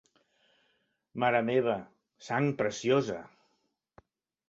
Mare 1.25 1.43
meva, 1.51 1.77
Sang 2.31 2.51
Preciosa! 2.65 3.23